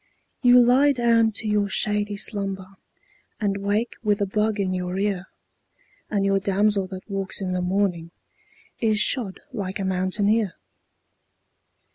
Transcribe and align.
You 0.41 0.59
lie 0.59 0.93
down 0.93 1.31
to 1.33 1.47
your 1.47 1.69
shady 1.69 2.15
slumber 2.17 2.69
And 3.39 3.57
wake 3.59 3.93
with 4.01 4.19
a 4.19 4.25
bug 4.25 4.59
in 4.59 4.73
your 4.73 4.97
ear, 4.97 5.27
And 6.09 6.25
your 6.25 6.39
damsel 6.39 6.87
that 6.87 7.07
walks 7.07 7.39
in 7.39 7.51
the 7.51 7.61
morning 7.61 8.09
Is 8.79 8.97
shod 8.99 9.41
like 9.53 9.77
a 9.77 9.85
mountaineer. 9.85 10.55